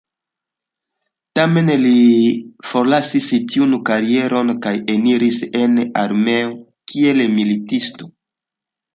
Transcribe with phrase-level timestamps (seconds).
[1.39, 1.89] Tamen li
[2.69, 6.49] forlasis tiun karieron kaj eniris en armeo
[6.93, 8.09] kiel militisto.